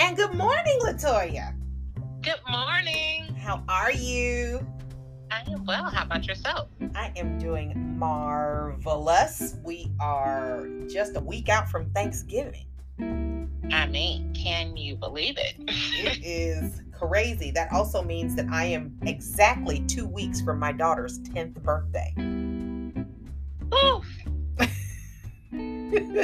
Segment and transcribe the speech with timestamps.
[0.00, 1.54] And good morning, LaToya.
[2.22, 3.34] Good morning.
[3.34, 4.66] How are you?
[5.30, 5.90] I am well.
[5.90, 6.68] How about yourself?
[6.94, 9.56] I am doing marvelous.
[9.62, 12.64] We are just a week out from Thanksgiving.
[13.70, 15.56] I mean, can you believe it?
[15.68, 17.50] It is crazy.
[17.50, 22.14] That also means that I am exactly two weeks from my daughter's 10th birthday.
[23.74, 24.06] Oof.
[25.96, 26.14] and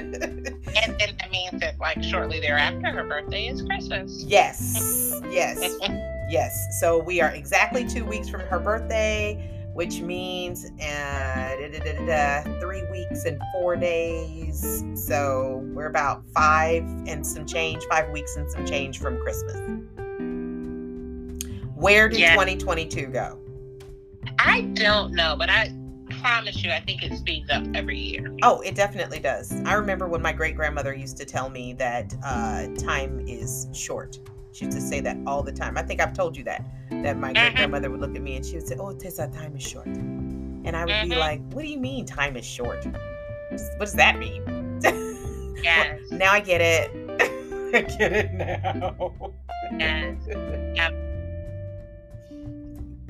[0.98, 4.24] then that means that, like, shortly thereafter, her birthday is Christmas.
[4.27, 5.79] yes, yes,
[6.29, 6.79] yes.
[6.80, 12.60] So we are exactly two weeks from her birthday, which means uh, da, da, da,
[12.60, 14.83] three weeks and four days.
[14.95, 19.57] So we're about five and some change, five weeks and some change from Christmas.
[21.74, 22.33] Where did Yeah.
[22.33, 23.38] 2022 go?
[24.38, 25.73] I don't know, but I
[26.10, 28.34] promise you, I think it speeds up every year.
[28.42, 29.52] Oh, it definitely does.
[29.65, 34.18] I remember when my great grandmother used to tell me that uh, time is short.
[34.52, 35.77] She used to say that all the time.
[35.77, 36.65] I think I've told you that.
[36.90, 37.57] That my great Mhm.
[37.57, 40.74] grandmother would look at me and she would say, "Oh, Tessa, time is short," and
[40.77, 41.18] I would be Mhm.
[41.18, 42.84] like, "What do you mean time is short?
[42.87, 44.43] What does that mean?"
[45.62, 46.01] Yes.
[46.10, 46.90] now I get it.
[47.74, 49.10] I get it now.
[49.79, 50.16] Yes.
[50.74, 50.95] Yep.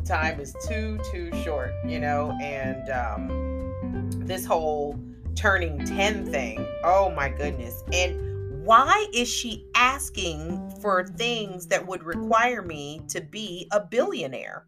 [0.06, 2.36] Time is too too short you know?
[2.40, 4.98] And um this whole
[5.34, 7.82] turning 10 thing oh my goodness.
[7.92, 14.64] And why is she asking for things that would require me to be a billionaire?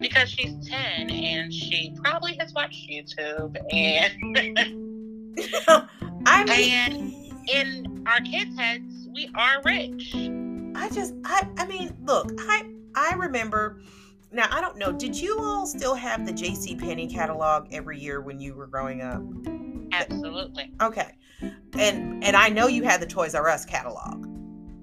[0.00, 4.58] Because she's 10 and she probably has watched YouTube and
[6.26, 7.14] i mean and
[7.48, 10.14] in our kids' heads, we are rich.
[10.74, 13.80] i just i i mean look i i remember
[14.32, 18.20] now i don't know did you all still have the jc Penney catalog every year
[18.20, 19.22] when you were growing up
[19.92, 20.72] Absolutely.
[20.80, 21.16] okay
[21.78, 24.26] and and i know you had the toys r us catalog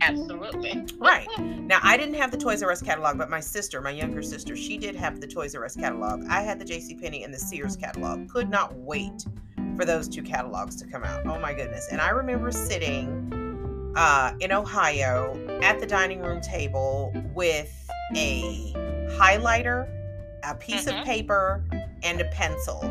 [0.02, 0.84] Absolutely.
[0.98, 1.28] Right.
[1.40, 4.56] Now, I didn't have the Toys R Us catalog, but my sister, my younger sister,
[4.56, 6.26] she did have the Toys R Us catalog.
[6.28, 6.96] I had the J.C.
[6.96, 8.28] Penney and the Sears catalog.
[8.30, 9.26] Could not wait
[9.78, 11.26] for those two catalogs to come out.
[11.26, 11.88] Oh my goodness.
[11.92, 17.81] And I remember sitting uh, in Ohio at the dining room table with
[18.16, 18.74] a
[19.18, 19.88] highlighter,
[20.44, 21.00] a piece Mhm.
[21.00, 21.64] of paper,
[22.04, 22.82] and a pencil.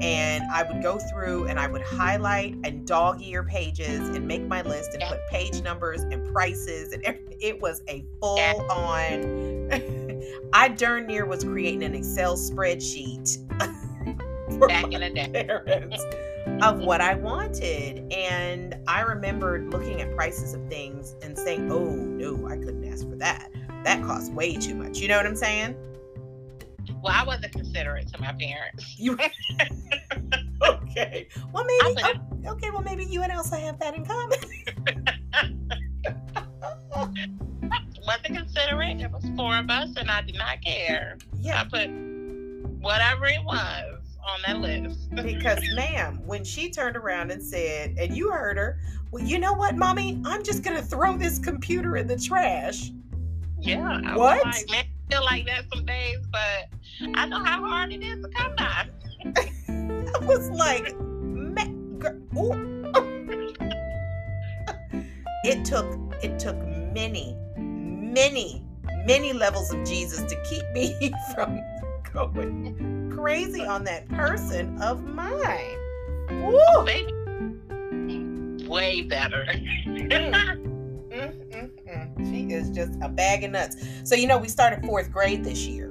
[0.00, 4.42] And I would go through and I would highlight and dog ear pages and make
[4.46, 5.08] my list and Yeah.
[5.10, 7.04] put page numbers and prices and.
[7.40, 8.52] It was a full Yeah.
[8.70, 9.70] on.
[10.52, 13.38] I darn near was creating an Excel spreadsheet
[14.58, 15.44] for Back my in the day.
[15.46, 16.02] parents
[16.62, 18.12] of what I wanted.
[18.12, 23.08] And I remembered looking at prices of things and saying, oh, no, I couldn't ask
[23.08, 23.50] for that.
[23.84, 24.98] That costs way too much.
[24.98, 25.76] You know what I'm saying?
[27.02, 28.84] Well, I wasn't considerate to my parents.
[28.98, 29.16] You
[30.62, 31.28] okay?
[31.52, 32.02] Well, maybe.
[32.04, 34.38] Oh, okay, well, maybe you and Elsa have that in common.
[38.06, 38.98] Wasn't considerate.
[38.98, 41.16] There was four of us, and I did not care.
[41.38, 41.62] Yeah.
[41.62, 41.88] I put
[42.80, 45.10] whatever it was on that list.
[45.14, 48.78] because, ma'am, when she turned around and said, and you heard her,
[49.10, 50.20] well, you know what, mommy?
[50.24, 52.90] I'm just gonna throw this computer in the trash.
[53.62, 54.00] Yeah.
[54.04, 54.44] I What?
[54.44, 56.68] Was like, feel like that some days, but
[57.14, 58.88] I know how hard it is to come by.
[59.68, 61.64] I was like, ma-
[61.98, 62.16] gr-
[65.44, 65.86] it took
[66.22, 66.56] it took
[66.94, 68.62] many, many,
[69.06, 71.60] many levels of Jesus to keep me from
[72.12, 75.76] going crazy on that person of mine.
[76.30, 76.58] Woo!
[78.68, 79.46] Way better.
[81.10, 81.79] Mm, mm, mm.
[82.26, 83.76] She is just a bag of nuts.
[84.04, 85.90] So you know, we started fourth grade this year.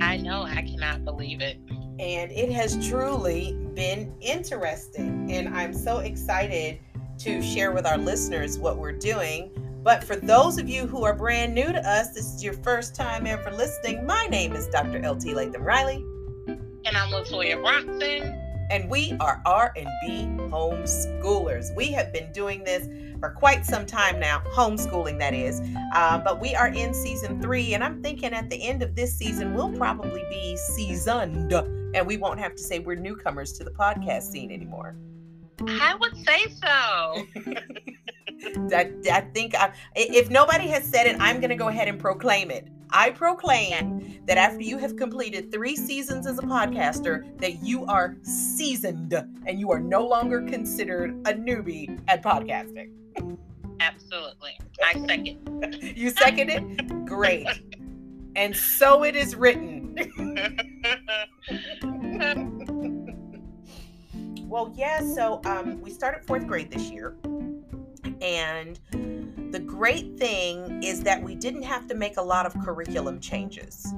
[0.00, 0.42] I know.
[0.42, 1.58] I cannot believe it.
[2.00, 5.30] and it has truly been interesting.
[5.30, 6.80] And I'm so excited
[7.20, 9.52] to share with our listeners what we're doing.
[9.84, 12.94] But for those of you who are brand new to us, this is your first
[12.96, 14.04] time ever listening.
[14.06, 14.98] My name is Dr.
[15.08, 16.04] LT Latham Riley,
[16.48, 18.40] And I'm LaToya Bronson.
[18.70, 21.74] And we are R&B homeschoolers.
[21.74, 22.88] We have been doing this
[23.20, 25.60] for quite some time now, homeschooling that is.
[25.94, 29.16] Uh, but we are in season three, and I'm thinking at the end of this
[29.16, 33.70] season, we'll probably be seasoned, and we won't have to say we're newcomers to the
[33.70, 34.96] podcast scene anymore.
[35.66, 37.26] I would say so.
[38.72, 41.98] I, I think I, if nobody has said it, I'm going to go ahead and
[41.98, 42.68] proclaim it.
[42.90, 48.16] I proclaim that after you have completed three seasons as a podcaster, that you are
[48.22, 52.92] seasoned and you are no longer considered a newbie at podcasting.
[53.80, 54.52] Absolutely.
[54.82, 55.82] I second.
[55.96, 57.04] You second it?
[57.04, 57.48] Great.
[58.36, 59.94] And so it is written.
[64.48, 67.16] well, yeah, so um, we started fourth grade this year.
[68.24, 68.80] And
[69.52, 73.92] the great thing is that we didn't have to make a lot of curriculum changes.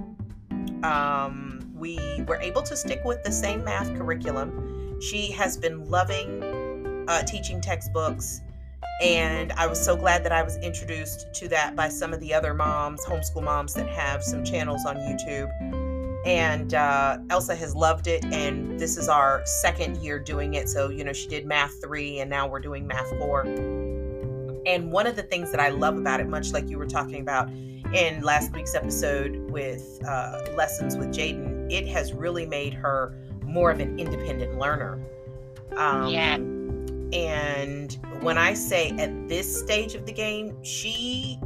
[0.82, 5.00] Um, we were able to stick with the same math curriculum.
[5.00, 8.40] She has been loving uh, teaching textbooks,
[9.00, 12.34] and I was so glad that I was introduced to that by some of the
[12.34, 15.52] other moms, homeschool moms that have some channels on YouTube.
[16.26, 20.68] And uh, Elsa has loved it, and this is our second year doing it.
[20.68, 23.44] So, you know, she did math three, and now we're doing math four.
[24.66, 27.20] And one of the things that I love about it, much like you were talking
[27.20, 33.14] about in last week's episode with uh, Lessons with Jaden, it has really made her
[33.44, 35.00] more of an independent learner.
[35.76, 36.34] Um, yeah.
[37.12, 41.38] And when I say at this stage of the game, she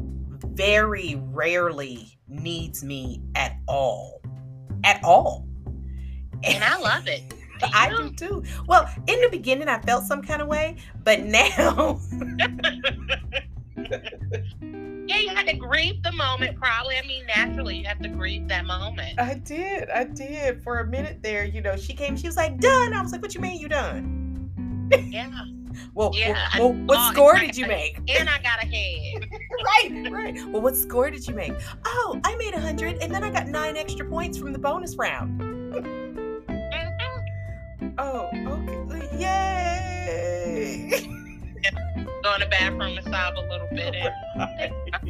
[0.47, 4.23] very rarely needs me at all.
[4.83, 5.47] At all.
[6.43, 7.35] And I love it.
[7.63, 8.43] I do too.
[8.67, 12.01] Well, in the beginning, I felt some kind of way, but now.
[15.07, 16.97] yeah, you had to grieve the moment, probably.
[16.97, 19.19] I mean, naturally, you have to grieve that moment.
[19.19, 19.91] I did.
[19.91, 20.63] I did.
[20.63, 22.95] For a minute there, you know, she came, she was like, done.
[22.95, 24.91] I was like, what you mean you done?
[25.09, 25.31] Yeah.
[25.95, 27.99] well, yeah, well, well, what score did you make?
[28.09, 29.29] And I got a head.
[29.65, 30.49] right, right.
[30.49, 31.55] Well, what score did you make?
[31.85, 34.97] Oh, I made a 100, and then I got nine extra points from the bonus
[34.97, 35.41] round.
[38.03, 39.09] Oh, okay.
[39.19, 40.91] Yay!
[42.23, 43.95] Go in the bathroom and sob a little bit.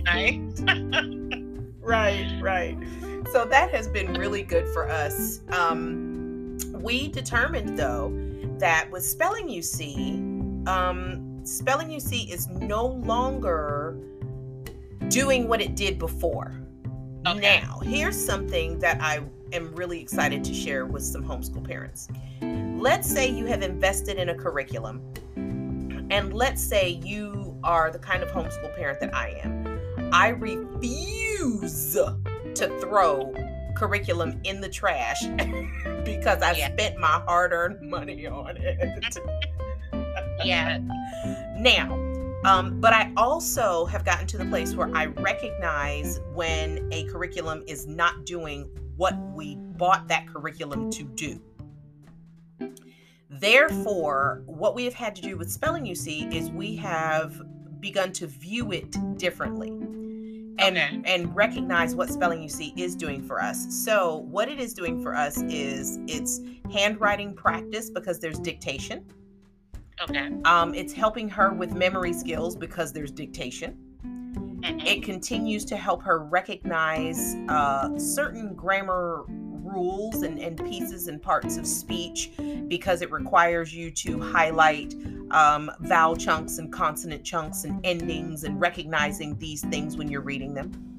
[0.08, 2.76] And, right, right.
[3.31, 5.38] So that has been really good for us.
[5.50, 8.12] Um, we determined, though,
[8.58, 10.14] that with Spelling You See,
[10.66, 13.96] um, Spelling You See is no longer
[15.06, 16.60] doing what it did before.
[17.25, 17.60] Okay.
[17.62, 19.20] Now, here's something that I
[19.52, 22.08] am really excited to share with some homeschool parents
[22.81, 25.03] let's say you have invested in a curriculum,
[25.37, 29.79] and let's say you are the kind of homeschool parent that I am.
[30.12, 33.32] I refuse to throw
[33.77, 35.23] curriculum in the trash
[36.05, 36.73] because I yeah.
[36.73, 39.19] spent my hard earned money on it.
[40.44, 40.79] yeah.
[41.59, 41.93] Now,
[42.44, 47.62] um, but I also have gotten to the place where I recognize when a curriculum
[47.67, 51.41] is not doing what we bought that curriculum to do.
[53.28, 57.40] Therefore, what we have had to do with Spelling you see, is we have
[57.80, 59.70] begun to view it differently
[60.58, 61.00] and okay.
[61.04, 63.66] and recognize what Spelling you see is doing for us.
[63.84, 66.40] So, what it is doing for us is it's
[66.72, 69.04] handwriting practice because there's dictation.
[70.02, 70.30] Okay.
[70.44, 73.78] Um, it's helping her with memory skills because there's dictation.
[74.04, 74.80] Mm-hmm.
[74.80, 79.24] It continues to help her recognize uh, certain grammar
[79.72, 82.31] rules and, and pieces and parts of speech
[82.69, 84.94] because it requires you to highlight
[85.31, 90.55] um, vowel chunks and consonant chunks and endings and recognizing these things when you're reading
[90.55, 90.90] them.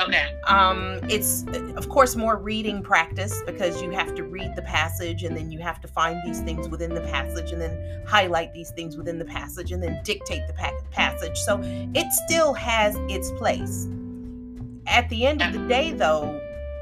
[0.00, 0.34] Okay.
[0.46, 1.44] Um, it's
[1.76, 5.58] of course more reading practice because you have to read the passage and then you
[5.58, 9.24] have to find these things within the passage and then highlight these things within the
[9.24, 11.38] passage and then dictate the pa- passage.
[11.38, 13.88] So it still has its place.
[14.86, 16.40] At the end of the day, though,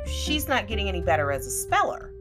[0.09, 2.13] she's not getting any better as a speller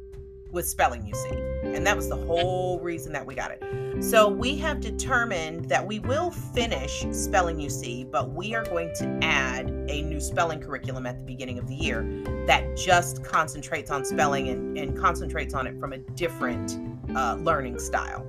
[0.51, 1.75] with spelling you see.
[1.75, 4.04] And that was the whole reason that we got it.
[4.04, 8.94] So we have determined that we will finish spelling You See, but we are going
[8.96, 12.03] to add a new spelling curriculum at the beginning of the year
[12.46, 16.79] that just concentrates on spelling and, and concentrates on it from a different
[17.15, 18.25] uh, learning style.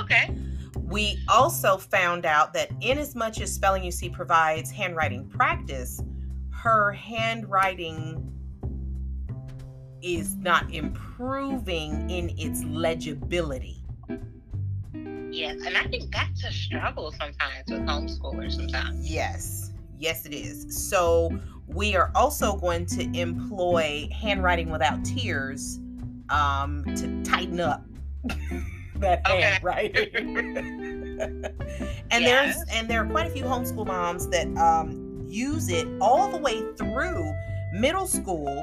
[0.00, 0.34] Okay.
[0.76, 6.02] We also found out that in as much as spelling You See provides handwriting practice,
[6.50, 8.32] her handwriting
[10.04, 13.82] is not improving in its legibility.
[15.30, 19.10] Yes, and I think that's a struggle sometimes with homeschoolers sometimes.
[19.10, 20.66] Yes, yes, it is.
[20.88, 25.80] So we are also going to employ handwriting without tears
[26.28, 27.84] um, to tighten up
[28.96, 29.40] that okay.
[29.40, 30.14] handwriting.
[32.10, 32.56] and yes.
[32.56, 36.38] there's and there are quite a few homeschool moms that um, use it all the
[36.38, 37.32] way through
[37.72, 38.62] middle school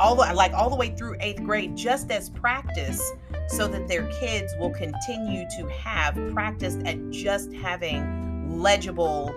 [0.00, 3.12] all the like all the way through eighth grade just as practice
[3.48, 9.34] so that their kids will continue to have practice at just having legible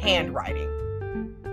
[0.00, 0.74] handwriting.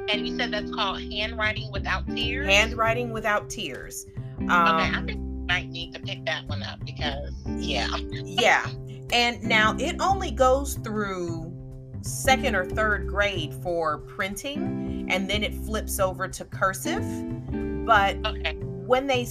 [0.10, 2.48] And you said that's called handwriting without tears?
[2.48, 4.06] Handwriting without tears.
[4.38, 7.96] Um, okay i think I might need to pick that one up because yeah.
[8.12, 8.68] Yeah
[9.14, 11.52] and now it only goes through
[12.02, 17.04] second or third grade for printing and then it flips over to cursive
[17.86, 18.56] but okay.
[18.56, 19.26] when they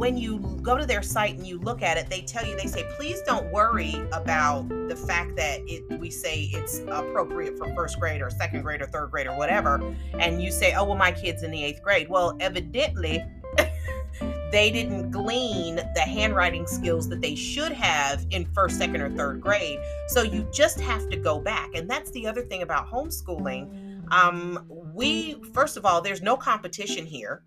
[0.00, 2.66] when you go to their site and you look at it, they tell you, they
[2.66, 8.00] say, please don't worry about the fact that it we say it's appropriate for first
[8.00, 9.94] grade or second grade or third grade or whatever.
[10.18, 12.08] And you say, oh, well, my kid's in the eighth grade.
[12.08, 13.22] Well, evidently,
[14.50, 19.42] they didn't glean the handwriting skills that they should have in first, second, or third
[19.42, 19.80] grade.
[20.08, 21.74] So you just have to go back.
[21.74, 24.00] And that's the other thing about homeschooling.
[24.10, 27.42] Um, we, first of all, there's no competition here.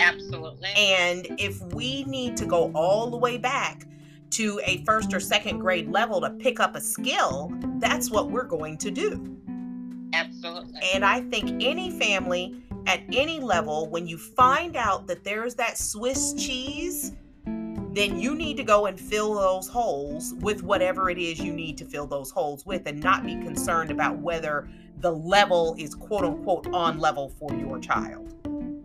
[0.00, 0.68] Absolutely.
[0.76, 3.86] And if we need to go all the way back
[4.30, 8.44] to a first or second grade level to pick up a skill, that's what we're
[8.44, 9.36] going to do.
[10.12, 10.80] Absolutely.
[10.94, 15.76] And I think any family at any level, when you find out that there's that
[15.76, 17.12] Swiss cheese,
[17.44, 21.76] then you need to go and fill those holes with whatever it is you need
[21.78, 24.68] to fill those holes with and not be concerned about whether
[25.00, 28.34] the level is quote unquote on level for your child.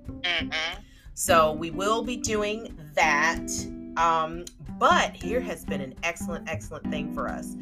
[0.08, 0.80] Mm-hmm.
[1.14, 3.50] So we will be doing that.
[3.98, 4.46] Um,
[4.80, 7.56] but here has been an excellent, excellent thing for us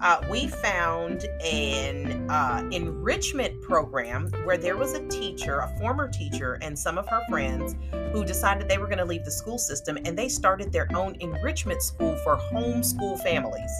[0.00, 6.58] uh, we found an uh, enrichment program where there was a teacher, a former teacher,
[6.62, 7.74] and some of her friends
[8.12, 11.16] who decided they were going to leave the school system and they started their own
[11.20, 13.70] enrichment school for homeschool families.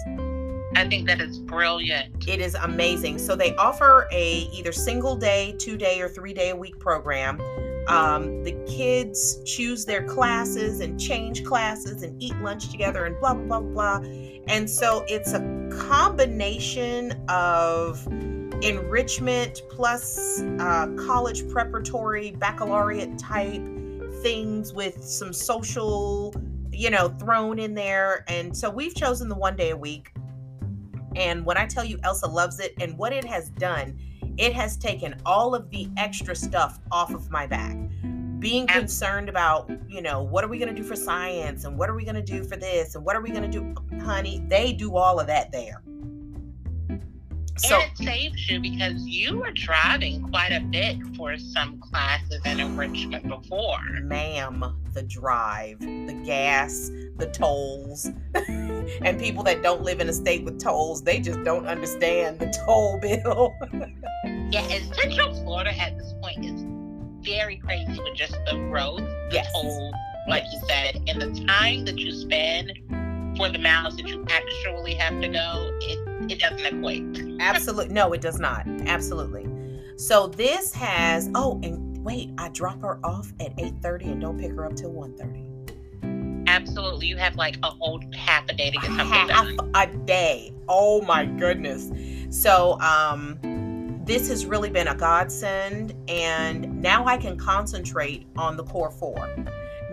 [0.75, 2.27] I think that is brilliant.
[2.27, 3.19] It is amazing.
[3.19, 7.39] So they offer a either single day, two day, or three day a week program.
[7.87, 13.33] Um, the kids choose their classes and change classes and eat lunch together and blah
[13.33, 14.01] blah blah.
[14.47, 18.05] And so it's a combination of
[18.61, 23.61] enrichment plus uh, college preparatory baccalaureate type
[24.21, 26.33] things with some social,
[26.71, 28.23] you know, thrown in there.
[28.27, 30.11] And so we've chosen the one day a week.
[31.15, 33.99] And when I tell you Elsa loves it, and what it has done,
[34.37, 37.77] it has taken all of the extra stuff off of my back
[38.39, 41.89] being concerned about, you know, what are we going to do for science and what
[41.89, 43.73] are we going to do for this and what are we going to do,
[44.03, 44.43] honey?
[44.47, 45.81] They do all of that there.
[47.57, 52.41] So, and it saves you because you were driving quite a bit for some classes
[52.43, 53.79] in enrichment before.
[54.01, 58.09] Ma'am, the drive, the gas, the tolls.
[58.35, 62.53] and people that don't live in a state with tolls, they just don't understand the
[62.65, 63.55] toll bill.
[64.51, 66.65] yeah, and Central Florida at this point is
[67.25, 69.51] very crazy with just the roads, the yes.
[69.53, 69.93] toll,
[70.27, 72.73] like you said, and the time that you spend
[73.35, 77.03] for the miles that you actually have to go, it, it doesn't equate.
[77.39, 77.93] Absolutely.
[77.93, 78.67] No, it does not.
[78.85, 79.47] Absolutely.
[79.97, 84.51] So this has oh, and wait, I drop her off at 8:30 and don't pick
[84.51, 86.47] her up till 1:30.
[86.47, 87.07] Absolutely.
[87.07, 89.71] You have like a whole half a day to get something half done.
[89.73, 90.53] A day.
[90.67, 91.91] Oh my goodness.
[92.29, 93.39] So um
[94.05, 99.27] this has really been a godsend and now i can concentrate on the core four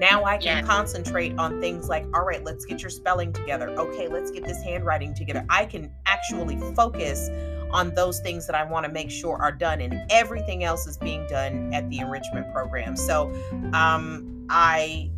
[0.03, 0.63] now i can yeah.
[0.63, 3.69] concentrate on things like all right let's get your spelling together.
[3.71, 5.47] Okay let's get this handwriting together.
[5.49, 7.31] I can actually focus
[7.71, 10.99] on those things that i want to make sure are done and everything else is
[10.99, 12.97] being done at the enrichment program.
[12.97, 13.33] So
[13.73, 15.09] um, i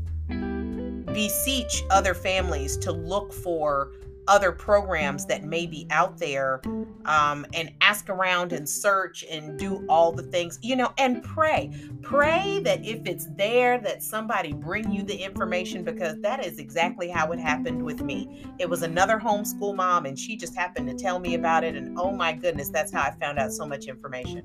[1.12, 3.93] beseech other families to look for
[4.28, 6.61] other programs that may be out there
[7.04, 11.71] um, and ask around and search and do all the things you know and pray
[12.02, 17.09] pray that if it's there that somebody bring you the information because that is exactly
[17.09, 20.95] how it happened with me it was another homeschool mom and she just happened to
[20.95, 23.87] tell me about it and oh my goodness that's how i found out so much
[23.87, 24.43] information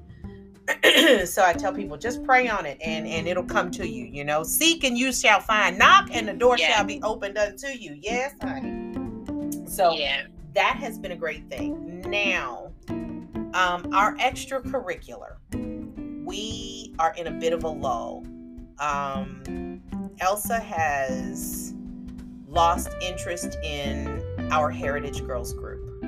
[1.25, 4.05] so I tell people just pray on it and and it'll come to you.
[4.05, 5.79] You know, seek and you shall find.
[5.79, 6.75] Knock and the door yeah.
[6.75, 7.97] shall be opened unto you.
[7.99, 8.88] Yes, honey.
[9.79, 10.23] So yeah.
[10.55, 12.01] that has been a great thing.
[12.01, 15.37] Now, um, our extracurricular,
[16.25, 18.25] we are in a bit of a lull.
[18.77, 19.81] Um,
[20.19, 21.73] Elsa has
[22.45, 24.21] lost interest in
[24.51, 26.03] our Heritage Girls group.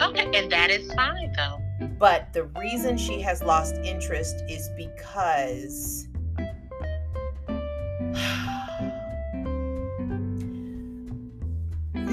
[0.00, 1.88] Okay, and that is fine though.
[1.98, 6.06] But the reason she has lost interest is because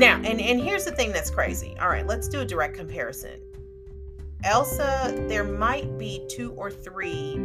[0.02, 1.78] Now, and, and here's the thing that's crazy.
[1.80, 3.40] All right, let's do a direct comparison.
[4.44, 7.40] Elsa, there might be two or three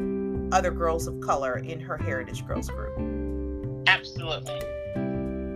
[0.53, 2.97] other girls of color in her Heritage Girls group.
[3.87, 4.59] Absolutely.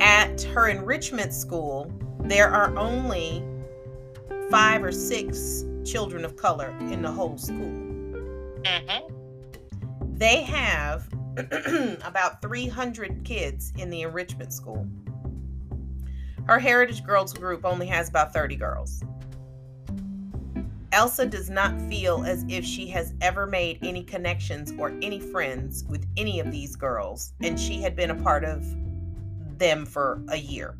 [0.03, 1.91] At her enrichment school,
[2.25, 3.43] there are only
[4.51, 7.71] five or six children of color in the whole school.
[8.63, 9.15] Mm-hmm.
[10.19, 11.09] They have
[12.05, 14.87] about 300 kids in the enrichment school.
[16.51, 19.05] Her Heritage Girls group only has about 30 girls.
[20.91, 25.85] Elsa does not feel as if she has ever made any connections or any friends
[25.85, 28.67] with any of these girls, and she had been a part of
[29.59, 30.75] them for a year.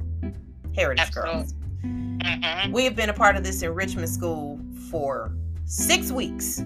[0.75, 1.33] Heritage Absolutely.
[1.35, 1.55] Girls.
[1.85, 2.73] Mhm.
[2.73, 4.59] We have been a part of this enrichment school
[4.91, 5.31] for
[5.67, 6.65] six weeks.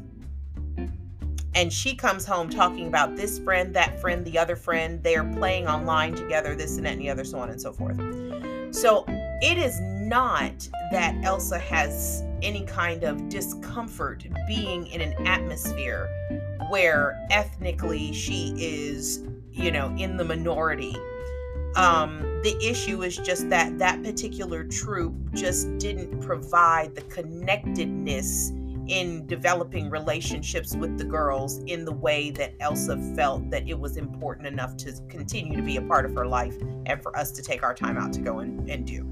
[1.55, 5.03] And she comes home talking about this friend, that friend, the other friend.
[5.03, 8.01] They're playing online together, this and that and the other, so on and so forth.
[8.75, 9.04] So
[9.40, 16.09] it is not that Elsa has any kind of discomfort being in an atmosphere
[16.71, 20.97] where ethnically she is, you know, in the minority.
[21.76, 28.50] Um, the issue is just that that particular troop just didn't provide the connectedness
[28.88, 33.97] in developing relationships with the girls in the way that Elsa felt that it was
[33.97, 36.55] important enough to continue to be a part of her life
[36.87, 39.09] and for us to take our time out to go and, and do.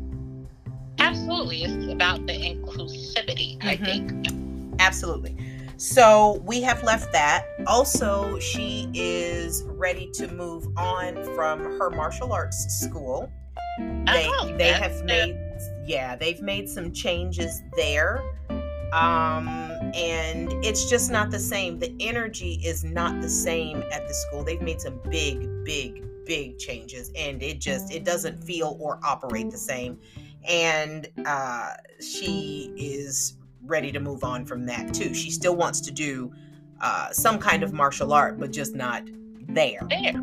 [0.99, 1.65] Absolutely.
[1.65, 3.85] It's about the inclusivity, I Mhm.
[3.85, 4.81] think.
[4.81, 5.37] Absolutely.
[5.79, 7.45] So we have left that.
[7.67, 13.29] Also, she is ready to move on from her martial arts school.
[13.79, 15.37] They Oh, they have made
[15.87, 18.23] yeah, they've made some changes there.
[18.93, 19.49] Um
[19.95, 21.79] and it's just not the same.
[21.79, 24.45] The energy is not the same at the school.
[24.45, 29.51] They've made some big big big changes and it just it doesn't feel or operate
[29.51, 29.99] the same.
[30.49, 35.15] And uh she is ready to move on from that too.
[35.15, 36.33] She still wants to do
[36.81, 39.05] uh, some kind of martial art, but just not
[39.49, 39.87] there.
[39.89, 40.15] There.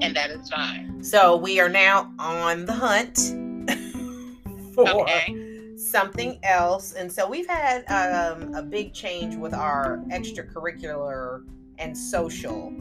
[0.00, 1.02] And that is fine.
[1.02, 3.18] So we are now on the hunt
[4.74, 5.45] for Okay.
[5.90, 6.92] Something else.
[6.92, 11.44] And so we've had um, a big change with our extracurricular
[11.78, 12.74] and social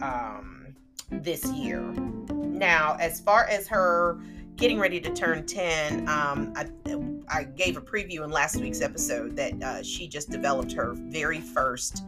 [0.00, 0.74] um,
[1.10, 1.80] this year.
[2.30, 4.20] Now, as far as her
[4.56, 6.66] getting ready to turn 10, um, I,
[7.28, 11.40] I gave a preview in last week's episode that uh, she just developed her very
[11.40, 12.04] first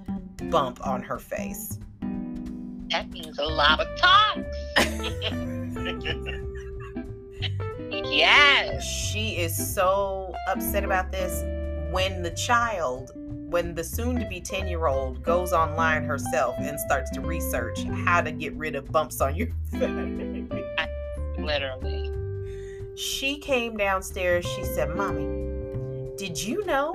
[0.51, 1.79] bump on her face.
[2.91, 4.41] That means a lot of talks.
[8.05, 8.85] yes.
[8.85, 11.43] She is so upset about this
[11.93, 16.79] when the child, when the soon to be 10 year old goes online herself and
[16.81, 20.45] starts to research how to get rid of bumps on your face.
[21.39, 22.11] Literally.
[22.97, 24.47] She came downstairs.
[24.47, 25.45] She said, Mommy,
[26.17, 26.95] did you know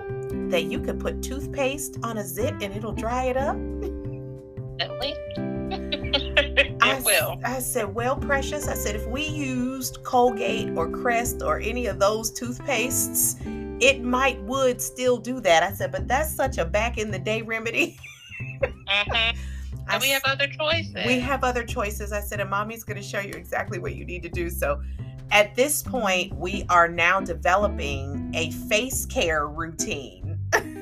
[0.49, 3.57] that you could put toothpaste on a zit and it'll dry it up?
[4.77, 5.48] Definitely.
[7.09, 7.41] I, it s- will.
[7.45, 11.99] I said, Well, precious, I said, if we used Colgate or Crest or any of
[11.99, 13.37] those toothpastes,
[13.81, 15.63] it might would still do that.
[15.63, 17.97] I said, But that's such a back in the day remedy.
[18.41, 18.73] Mhm.
[19.87, 21.05] I And we have other choices.
[21.05, 22.11] we have other choices.
[22.11, 24.49] I said, and mommy's going to show you exactly what you need to do.
[24.49, 24.81] So
[25.31, 30.37] at this point, we are now developing a face care routine.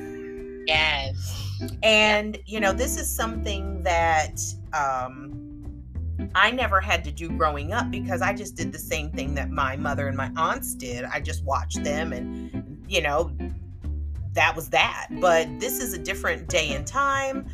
[0.66, 1.34] Yes.
[1.82, 4.38] And, you know, this is something that
[4.74, 5.27] um,
[6.28, 6.36] Mm-hmm.
[6.36, 9.50] I never had to do growing up because I just did the same thing that
[9.50, 11.04] my mother and my aunts did.
[11.04, 13.30] I just watched them and, you know,
[14.32, 15.08] that was that.
[15.20, 17.46] But this is a different day and time.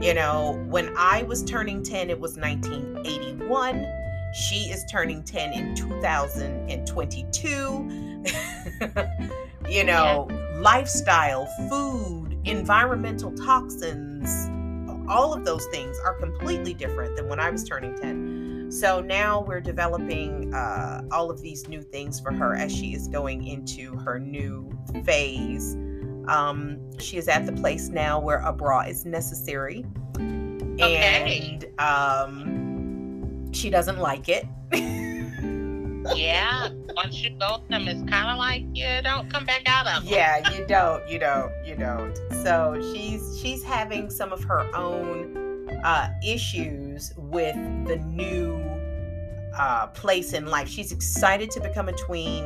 [0.00, 3.86] You know, when I was turning 10, it was 1981.
[4.32, 8.24] She is turning 10 in 2022.
[9.68, 10.28] you know,
[10.60, 14.48] lifestyle, food, environmental toxins,
[15.10, 18.70] all of those things are completely different than when I was turning 10.
[18.70, 23.08] So now we're developing uh, all of these new things for her as she is
[23.08, 24.70] going into her new
[25.04, 25.74] phase.
[26.28, 29.84] Um, she is at the place now where a bra is necessary.
[30.14, 31.50] Okay.
[31.52, 34.46] And um, she doesn't like it.
[36.14, 36.70] Yeah.
[36.96, 40.12] Once you go them, it's kind of like you don't come back out of them.
[40.12, 45.68] yeah you don't you don't you don't so she's she's having some of her own
[45.84, 47.54] uh issues with
[47.86, 48.54] the new
[49.56, 50.68] uh place in life.
[50.68, 52.44] She's excited to become a tween.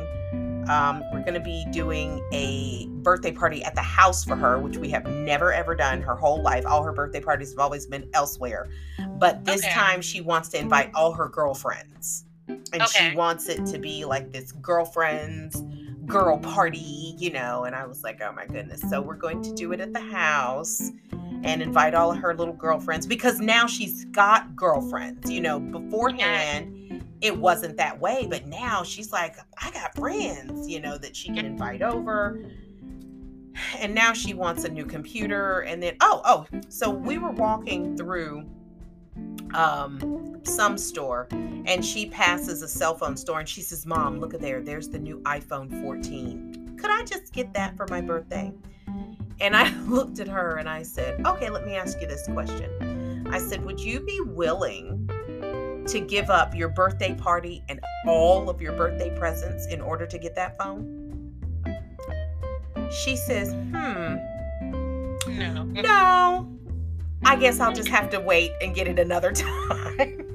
[0.67, 4.77] Um we're going to be doing a birthday party at the house for her which
[4.77, 6.65] we have never ever done her whole life.
[6.65, 8.67] All her birthday parties have always been elsewhere.
[9.19, 9.73] But this Okay.
[9.73, 12.25] time she wants to invite all her girlfriends.
[12.47, 13.09] And Okay.
[13.11, 15.61] she wants it to be like this girlfriends
[16.05, 18.81] girl party, you know, and I was like, oh my goodness.
[18.89, 20.91] So we're going to do it at the house
[21.43, 26.75] and invite all of her little girlfriends because now she's got girlfriends, you know, beforehand
[27.21, 31.29] it wasn't that way, but now she's like, I got friends, you know, that she
[31.29, 32.39] can invite over.
[33.79, 37.95] And now she wants a new computer and then oh, oh, so we were walking
[37.97, 38.45] through
[39.53, 44.33] um some store and she passes a cell phone store and she says, Mom, look
[44.33, 44.61] at there.
[44.61, 46.77] There's the new iPhone 14.
[46.77, 48.53] Could I just get that for my birthday?
[49.39, 53.27] And I looked at her and I said, Okay, let me ask you this question.
[53.31, 55.09] I said, Would you be willing
[55.87, 60.17] to give up your birthday party and all of your birthday presents in order to
[60.17, 61.05] get that phone?
[62.91, 64.17] She says, hmm.
[65.27, 65.63] No.
[65.63, 66.54] No.
[67.23, 70.27] I guess I'll just have to wait and get it another time.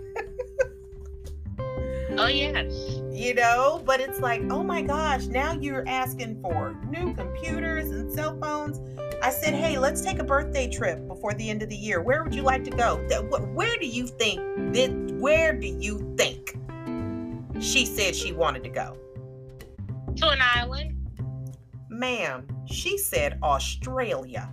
[2.18, 2.72] oh, yes.
[3.12, 8.10] You know, but it's like, oh my gosh, now you're asking for new computers and
[8.12, 8.80] cell phones.
[9.22, 12.00] I said, hey, let's take a birthday trip before the end of the year.
[12.00, 12.96] Where would you like to go?
[13.52, 14.40] Where do you think
[14.74, 16.56] that, where do you think
[17.60, 18.96] she said she wanted to go?
[20.16, 20.96] To an island.
[21.90, 24.50] Ma'am, she said Australia.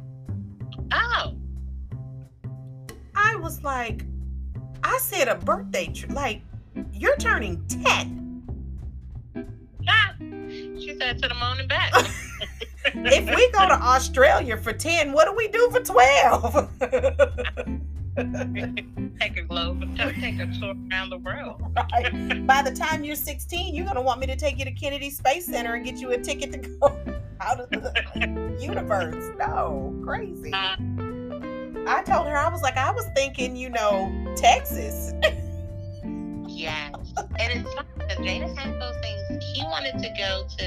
[0.92, 1.38] Oh.
[3.48, 4.04] Was like,
[4.84, 6.12] I said a birthday trip.
[6.12, 6.42] Like,
[6.92, 8.44] you're turning 10.
[9.88, 11.94] Ah, she said to the moon and back.
[12.84, 16.70] if we go to Australia for 10, what do we do for 12?
[19.18, 21.62] take a globe take a tour around the world.
[21.94, 22.46] Right.
[22.46, 25.10] By the time you're 16, you're going to want me to take you to Kennedy
[25.10, 27.00] Space Center and get you a ticket to go
[27.40, 29.32] out of the universe.
[29.38, 30.52] No, crazy.
[30.52, 30.76] Uh,
[31.88, 35.14] I told her, I was like, I was thinking, you know, Texas.
[36.48, 36.90] yeah,
[37.40, 39.44] And it's funny because Jada had those things.
[39.54, 40.66] He wanted to go to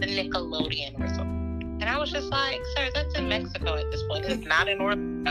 [0.00, 1.26] the Nickelodeon resort.
[1.80, 4.26] And I was just like, sir, that's in Mexico at this point.
[4.26, 5.30] It's not in Orlando.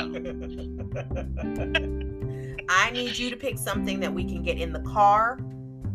[2.70, 5.38] I need you to pick something that we can get in the car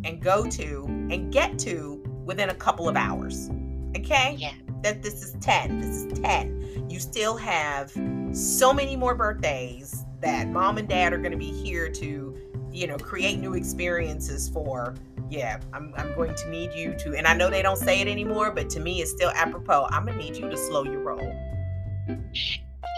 [0.04, 3.50] and go to and get to within a couple of hours.
[3.96, 4.36] Okay?
[4.38, 4.52] Yeah.
[4.82, 5.80] That this is 10.
[5.80, 6.86] This is 10.
[6.88, 7.92] You still have
[8.32, 12.36] so many more birthdays that mom and dad are going to be here to,
[12.70, 14.94] you know, create new experiences for.
[15.30, 18.08] Yeah, I'm, I'm going to need you to, and I know they don't say it
[18.08, 19.86] anymore, but to me, it's still apropos.
[19.90, 21.32] I'm going to need you to slow your roll.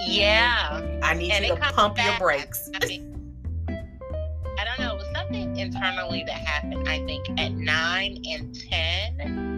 [0.07, 0.99] Yeah.
[1.03, 2.19] I need and you to pump back.
[2.19, 2.71] your brakes.
[2.75, 3.37] I, mean,
[3.69, 4.95] I don't know.
[4.95, 9.54] It was something internally that happened, I think, at nine and 10.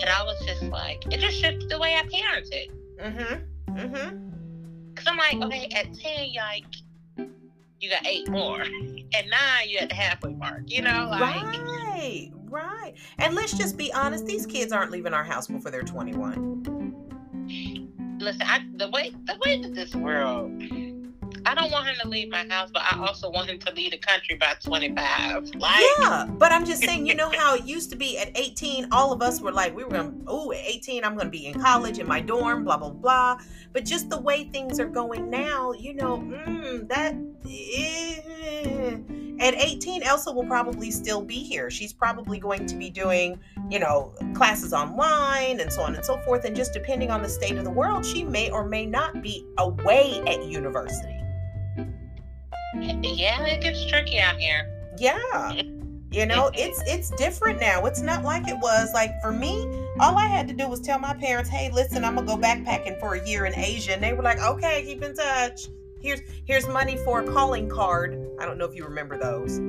[0.00, 2.70] And I was just like, it just shifted the way I parented.
[3.00, 3.34] Mm hmm.
[3.76, 4.10] Mm hmm.
[4.94, 6.64] Cause I'm like, okay, at ten, like
[7.80, 8.62] you got eight more.
[9.14, 10.62] At nine, you're at the halfway mark.
[10.66, 12.94] You know, like right, right.
[13.18, 16.64] And let's just be honest: these kids aren't leaving our house before they're 21.
[18.18, 20.50] Listen, I, the way the way that this world
[21.46, 23.92] I don't want him to leave my house, but I also want him to leave
[23.92, 25.54] the country by 25.
[25.54, 28.88] Like, yeah, but I'm just saying, you know how it used to be at 18,
[28.90, 31.46] all of us were like, we were going, oh, at 18, I'm going to be
[31.46, 33.38] in college in my dorm, blah, blah, blah.
[33.72, 37.14] But just the way things are going now, you know, mm, that.
[37.48, 38.96] Eh.
[39.38, 41.70] At 18, Elsa will probably still be here.
[41.70, 43.38] She's probably going to be doing,
[43.70, 46.46] you know, classes online and so on and so forth.
[46.46, 49.46] And just depending on the state of the world, she may or may not be
[49.58, 51.15] away at university.
[53.02, 54.68] Yeah, it gets tricky out here.
[54.98, 55.62] Yeah.
[56.10, 57.84] You know, it's it's different now.
[57.86, 58.92] It's not like it was.
[58.94, 59.66] Like for me,
[60.00, 62.98] all I had to do was tell my parents, "Hey, listen, I'm gonna go backpacking
[63.00, 65.68] for a year in Asia," and they were like, "Okay, keep in touch.
[66.00, 69.60] Here's here's money for a calling card." I don't know if you remember those.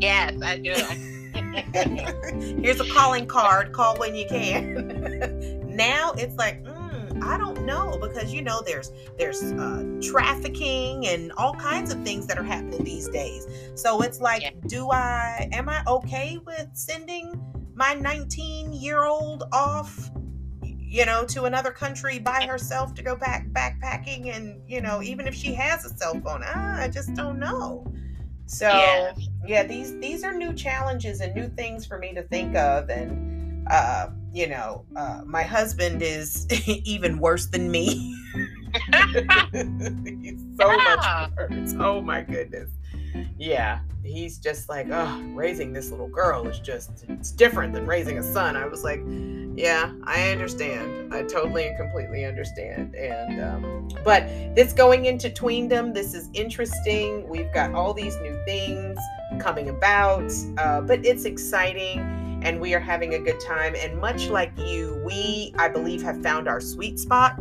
[0.00, 0.74] Yes, I do.
[2.62, 3.72] here's a calling card.
[3.72, 5.76] Call when you can.
[5.76, 6.62] now it's like.
[6.64, 6.75] Mm,
[7.22, 12.26] I don't know because you know there's there's uh, trafficking and all kinds of things
[12.26, 13.46] that are happening these days.
[13.74, 14.50] So it's like, yeah.
[14.66, 17.40] do I am I okay with sending
[17.74, 20.10] my 19 year old off?
[20.88, 25.26] you know, to another country by herself to go back backpacking, and you know, even
[25.26, 27.84] if she has a cell phone, ah, I just don't know.
[28.46, 29.12] So yeah.
[29.44, 33.66] yeah, these these are new challenges and new things for me to think of, and
[33.68, 36.46] uh, you know, uh, my husband is
[36.84, 38.14] even worse than me.
[38.34, 38.44] He's
[40.60, 40.76] so yeah.
[40.76, 41.74] much worse.
[41.78, 42.68] Oh my goodness.
[43.38, 48.18] Yeah, he's just like, oh, raising this little girl is just, it's different than raising
[48.18, 48.56] a son.
[48.56, 49.00] I was like,
[49.54, 51.14] yeah, I understand.
[51.14, 52.94] I totally and completely understand.
[52.94, 57.26] And, um, but this going into tweendom, this is interesting.
[57.26, 58.98] We've got all these new things
[59.38, 63.74] coming about, uh, but it's exciting and we are having a good time.
[63.76, 67.40] And much like you, we, I believe, have found our sweet spot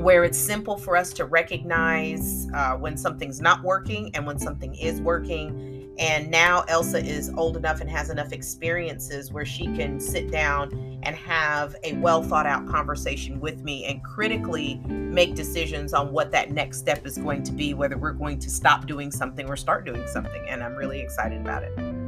[0.00, 4.74] where it's simple for us to recognize uh, when something's not working and when something
[4.74, 5.94] is working.
[5.98, 10.98] And now Elsa is old enough and has enough experiences where she can sit down
[11.02, 16.30] and have a well thought out conversation with me and critically make decisions on what
[16.32, 19.56] that next step is going to be, whether we're going to stop doing something or
[19.56, 20.48] start doing something.
[20.48, 21.99] And I'm really excited about it.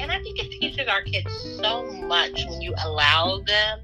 [0.00, 3.80] And I think it teaches our kids so much when you allow them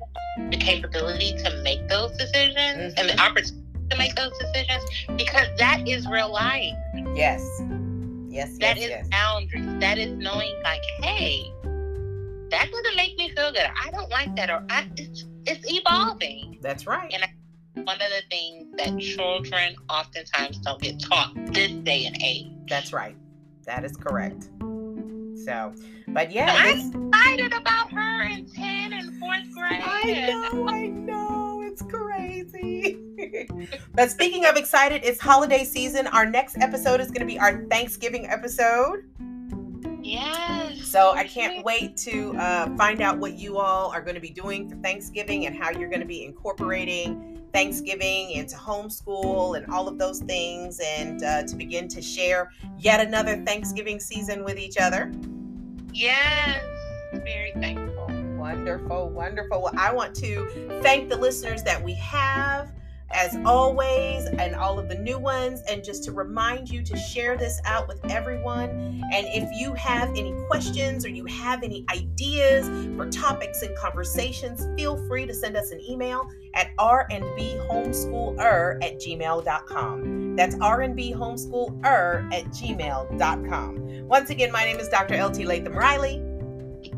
[0.51, 2.99] the capability to make those decisions mm-hmm.
[2.99, 3.21] and the mm-hmm.
[3.21, 4.83] opportunity to make those decisions
[5.17, 6.75] because that is real life.
[7.15, 7.47] Yes.
[8.29, 8.59] Yes.
[8.59, 9.09] That yes, is yes.
[9.09, 9.81] boundaries.
[9.81, 11.53] that is knowing like, hey,
[12.51, 13.67] that doesn't make me feel good.
[13.85, 16.59] I don't like that, or I, it's it's evolving.
[16.61, 17.11] That's right.
[17.13, 17.29] And I,
[17.83, 22.49] one of the things that children oftentimes don't get taught this day and age.
[22.69, 23.17] That's right.
[23.65, 24.49] That is correct.
[25.45, 25.75] So,
[26.17, 29.83] but yeah, I'm excited about her in 10 and fourth grade.
[29.85, 32.97] I know, I know, it's crazy.
[33.95, 36.07] but speaking of excited, it's holiday season.
[36.07, 39.05] Our next episode is going to be our Thanksgiving episode.
[40.01, 40.87] Yes.
[40.87, 44.31] So I can't wait to uh, find out what you all are going to be
[44.31, 49.87] doing for Thanksgiving and how you're going to be incorporating Thanksgiving into homeschool and all
[49.87, 54.79] of those things, and uh, to begin to share yet another Thanksgiving season with each
[54.79, 55.13] other.
[55.97, 56.63] Yes,
[57.25, 58.11] very thankful.
[58.37, 59.63] Wonderful, wonderful.
[59.63, 62.71] Well, I want to thank the listeners that we have
[63.11, 67.37] as always, and all of the new ones, and just to remind you to share
[67.37, 68.71] this out with everyone.
[69.13, 74.67] And if you have any questions or you have any ideas for topics and conversations,
[74.77, 80.37] feel free to send us an email at rnbhomeschooler at gmail.com.
[80.37, 84.09] That's rnbhomeschooler at gmail.com.
[84.09, 85.23] Once again, my name is Dr.
[85.25, 86.26] LT Latham Riley.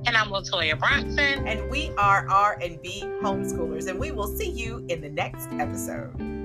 [0.07, 1.47] And I'm LaToya Bronson.
[1.47, 3.89] And we are R&B homeschoolers.
[3.89, 6.38] And we will see you in the next episode.